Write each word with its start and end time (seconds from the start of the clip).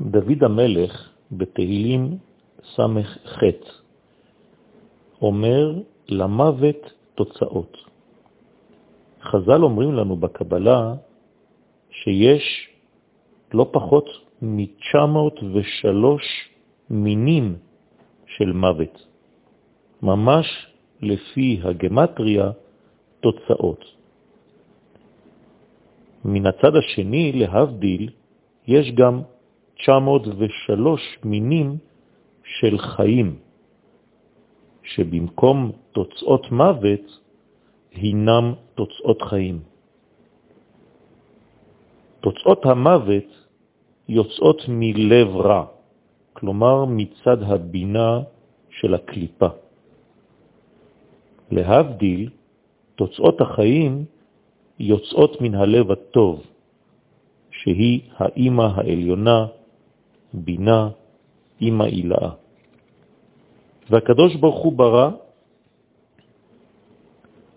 דוד 0.00 0.44
המלך 0.44 1.10
בתהילים 1.32 2.18
ס"ח 2.64 3.40
אומר 5.22 5.74
למוות 6.08 6.92
תוצאות. 7.14 7.76
חז"ל 9.22 9.62
אומרים 9.62 9.92
לנו 9.94 10.16
בקבלה 10.16 10.94
שיש 11.90 12.68
לא 13.54 13.68
פחות 13.72 14.08
מ-903 14.42 15.94
מינים 16.90 17.56
של 18.26 18.52
מוות, 18.52 19.06
ממש 20.02 20.46
לפי 21.02 21.60
הגמטריה 21.64 22.50
תוצאות. 23.20 23.84
מן 26.24 26.46
הצד 26.46 26.76
השני, 26.76 27.32
להבדיל, 27.32 28.10
יש 28.66 28.92
גם 28.92 29.22
903 29.76 31.18
מינים 31.24 31.78
של 32.44 32.78
חיים, 32.78 33.36
שבמקום 34.82 35.72
תוצאות 35.92 36.52
מוות, 36.52 37.20
הינם 37.92 38.52
תוצאות 38.74 39.22
חיים. 39.22 39.60
תוצאות 42.20 42.66
המוות 42.66 43.30
יוצאות 44.08 44.62
מלב 44.68 45.36
רע, 45.36 45.64
כלומר 46.32 46.84
מצד 46.84 47.42
הבינה 47.42 48.20
של 48.70 48.94
הקליפה. 48.94 49.48
להבדיל, 51.50 52.30
תוצאות 52.94 53.40
החיים 53.40 54.04
יוצאות 54.78 55.40
מן 55.40 55.54
הלב 55.54 55.90
הטוב, 55.90 56.42
שהיא 57.50 58.00
האימא 58.16 58.68
העליונה, 58.74 59.46
בינה, 60.36 60.88
אימא 61.60 61.84
אילאה. 61.84 62.30
והקדוש 63.90 64.36
ברוך 64.36 64.64
הוא 64.64 64.72
ברא 64.72 65.10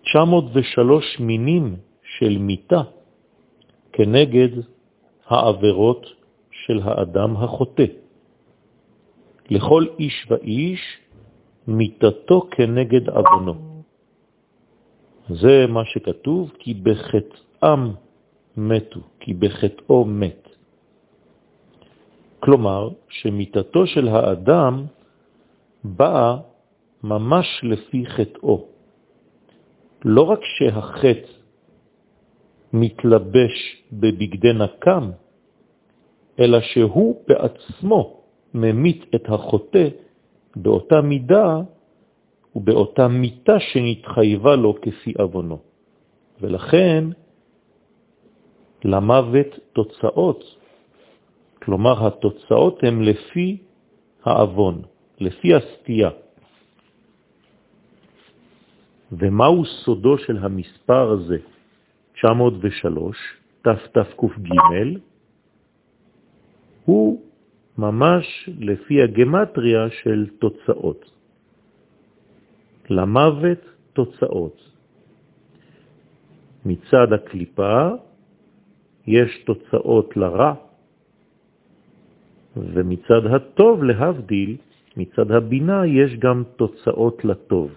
903 0.02 1.20
מינים 1.20 1.76
של 2.02 2.38
מיטה 2.38 2.82
כנגד 3.92 4.48
העבירות 5.26 6.06
של 6.50 6.80
האדם 6.84 7.36
החוטא. 7.36 7.84
לכל 9.50 9.84
איש 9.98 10.26
ואיש 10.30 10.80
מיטתו 11.66 12.48
כנגד 12.50 13.08
אבונו. 13.08 13.54
זה 15.28 15.66
מה 15.68 15.84
שכתוב, 15.84 16.52
כי 16.58 16.74
בחטאם 16.74 17.82
מתו, 18.56 19.00
כי 19.20 19.34
בחטאו 19.34 20.04
מת. 20.04 20.49
כלומר, 22.40 22.88
שמיטתו 23.08 23.86
של 23.86 24.08
האדם 24.08 24.84
באה 25.84 26.36
ממש 27.02 27.46
לפי 27.62 28.06
חטאו. 28.06 28.66
לא 30.04 30.22
רק 30.22 30.40
שהחטא 30.44 31.28
מתלבש 32.72 33.82
בבגדי 33.92 34.52
נקם, 34.52 35.10
אלא 36.40 36.60
שהוא 36.60 37.22
בעצמו 37.28 38.20
ממית 38.54 39.04
את 39.14 39.28
החוטא 39.28 39.88
באותה 40.56 41.00
מידה 41.00 41.60
ובאותה 42.56 43.08
מיטה 43.08 43.60
שנתחייבה 43.60 44.56
לו 44.56 44.80
כפי 44.82 45.12
אבונו. 45.22 45.58
ולכן 46.40 47.04
למוות 48.84 49.46
תוצאות, 49.72 50.59
כלומר 51.62 52.06
התוצאות 52.06 52.84
הן 52.84 53.02
לפי 53.02 53.58
האבון, 54.24 54.82
לפי 55.20 55.54
הסטייה. 55.54 56.10
ומהו 59.12 59.64
סודו 59.64 60.18
של 60.18 60.36
המספר 60.36 61.10
הזה, 61.10 61.38
903, 62.14 63.16
תתק"ג? 63.62 64.98
הוא 66.84 67.20
ממש 67.78 68.48
לפי 68.58 69.02
הגמטריה 69.02 69.90
של 70.02 70.26
תוצאות. 70.38 71.10
למוות 72.90 73.58
תוצאות. 73.92 74.70
מצד 76.66 77.12
הקליפה 77.12 77.88
יש 79.06 79.42
תוצאות 79.46 80.16
לרע, 80.16 80.54
ומצד 82.72 83.26
הטוב 83.26 83.84
להבדיל, 83.84 84.56
מצד 84.96 85.30
הבינה 85.30 85.86
יש 85.86 86.16
גם 86.16 86.42
תוצאות 86.56 87.24
לטוב. 87.24 87.70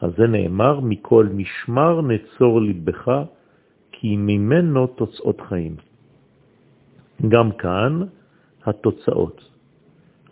אז 0.00 0.10
זה 0.16 0.26
נאמר, 0.26 0.80
מכל 0.80 1.26
משמר 1.34 2.00
נצור 2.00 2.60
לבך, 2.60 3.04
כי 3.92 4.16
ממנו 4.16 4.86
תוצאות 4.86 5.40
חיים. 5.40 5.76
גם 7.28 7.52
כאן 7.52 8.02
התוצאות. 8.64 9.50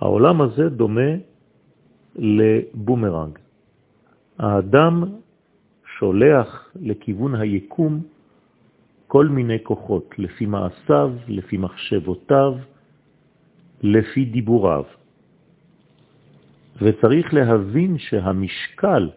העולם 0.01 0.41
הזה 0.41 0.69
דומה 0.69 1.11
לבומרנג. 2.17 3.39
האדם 4.39 5.05
שולח 5.99 6.73
לכיוון 6.81 7.35
היקום 7.35 8.03
כל 9.07 9.27
מיני 9.27 9.59
כוחות, 9.63 10.19
לפי 10.19 10.47
מעשיו, 10.47 11.13
לפי 11.29 11.57
מחשבותיו, 11.57 12.55
לפי 13.85 14.25
דיבוריו. 14.25 14.85
וצריך 16.83 17.35
להבין 17.35 17.99
שהמשקל 17.99 19.11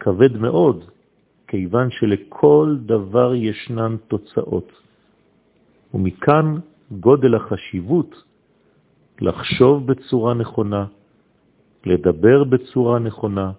כבד 0.00 0.36
מאוד, 0.36 0.84
כיוון 1.48 1.88
שלכל 1.90 2.76
דבר 2.86 3.34
ישנן 3.34 3.96
תוצאות. 4.08 4.72
ומכאן 5.94 6.58
גודל 7.00 7.34
החשיבות 7.34 8.22
לחשוב 9.20 9.86
בצורה 9.86 10.34
נכונה, 10.34 10.86
לדבר 11.86 12.44
בצורה 12.44 12.98
נכונה 12.98 13.52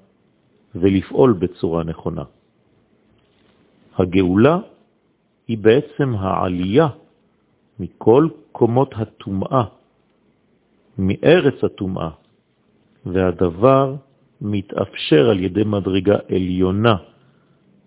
ולפעול 0.75 1.33
בצורה 1.33 1.83
נכונה. 1.83 2.23
הגאולה 3.95 4.57
היא 5.47 5.57
בעצם 5.57 6.15
העלייה 6.15 6.87
מכל 7.79 8.27
קומות 8.51 8.91
הטומאה, 8.95 9.63
מארץ 10.97 11.63
הטומאה, 11.63 12.09
והדבר 13.05 13.95
מתאפשר 14.41 15.29
על 15.29 15.39
ידי 15.39 15.63
מדרגה 15.63 16.17
עליונה, 16.29 16.95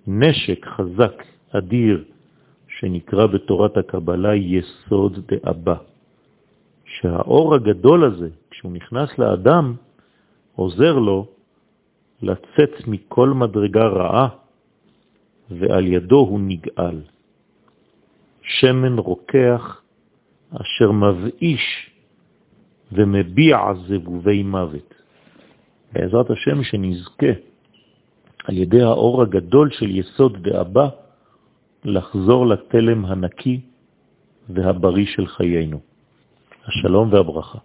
נשק 0.06 0.66
חזק, 0.66 1.24
אדיר, 1.50 2.04
שנקרא 2.68 3.26
בתורת 3.26 3.76
הקבלה 3.76 4.34
יסוד 4.34 5.18
דאבא. 5.26 5.76
שהאור 6.84 7.54
הגדול 7.54 8.04
הזה, 8.04 8.28
כשהוא 8.50 8.72
נכנס 8.72 9.18
לאדם, 9.18 9.74
עוזר 10.54 10.98
לו 10.98 11.26
לצאת 12.22 12.88
מכל 12.88 13.28
מדרגה 13.28 13.86
רעה, 13.86 14.28
ועל 15.50 15.86
ידו 15.86 16.16
הוא 16.16 16.40
נגאל. 16.40 17.00
שמן 18.42 18.98
רוקח 18.98 19.82
אשר 20.52 20.92
מבאיש 20.92 21.87
ומביע 22.92 23.58
זבובי 23.86 24.42
מוות. 24.42 24.94
בעזרת 25.92 26.30
השם 26.30 26.62
שנזכה 26.62 27.32
על 28.44 28.56
ידי 28.56 28.82
האור 28.82 29.22
הגדול 29.22 29.70
של 29.70 29.90
יסוד 29.90 30.48
דאבא 30.48 30.88
לחזור 31.84 32.46
לתלם 32.46 33.04
הנקי 33.04 33.60
והבריא 34.48 35.06
של 35.06 35.26
חיינו. 35.26 35.80
השלום 36.66 37.12
והברכה. 37.12 37.58